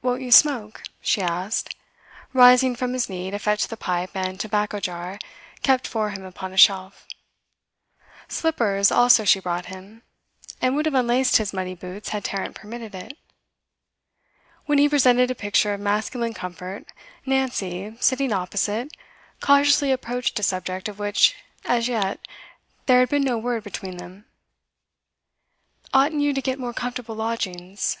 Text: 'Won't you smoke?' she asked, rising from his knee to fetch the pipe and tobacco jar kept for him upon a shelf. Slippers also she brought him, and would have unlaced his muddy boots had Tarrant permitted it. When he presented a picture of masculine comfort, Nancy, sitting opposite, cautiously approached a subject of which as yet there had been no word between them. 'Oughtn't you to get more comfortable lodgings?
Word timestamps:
'Won't 0.00 0.22
you 0.22 0.30
smoke?' 0.30 0.84
she 1.00 1.20
asked, 1.20 1.74
rising 2.32 2.76
from 2.76 2.92
his 2.92 3.08
knee 3.08 3.32
to 3.32 3.38
fetch 3.40 3.66
the 3.66 3.76
pipe 3.76 4.10
and 4.14 4.38
tobacco 4.38 4.78
jar 4.78 5.18
kept 5.60 5.88
for 5.88 6.10
him 6.10 6.22
upon 6.22 6.52
a 6.52 6.56
shelf. 6.56 7.04
Slippers 8.28 8.92
also 8.92 9.24
she 9.24 9.40
brought 9.40 9.66
him, 9.66 10.04
and 10.62 10.76
would 10.76 10.86
have 10.86 10.94
unlaced 10.94 11.38
his 11.38 11.52
muddy 11.52 11.74
boots 11.74 12.10
had 12.10 12.22
Tarrant 12.22 12.54
permitted 12.54 12.94
it. 12.94 13.18
When 14.66 14.78
he 14.78 14.88
presented 14.88 15.32
a 15.32 15.34
picture 15.34 15.74
of 15.74 15.80
masculine 15.80 16.32
comfort, 16.32 16.86
Nancy, 17.26 17.96
sitting 17.98 18.32
opposite, 18.32 18.96
cautiously 19.40 19.90
approached 19.90 20.38
a 20.38 20.44
subject 20.44 20.88
of 20.88 21.00
which 21.00 21.34
as 21.64 21.88
yet 21.88 22.20
there 22.86 23.00
had 23.00 23.08
been 23.08 23.24
no 23.24 23.36
word 23.36 23.64
between 23.64 23.96
them. 23.96 24.26
'Oughtn't 25.92 26.22
you 26.22 26.32
to 26.32 26.40
get 26.40 26.60
more 26.60 26.72
comfortable 26.72 27.16
lodgings? 27.16 27.98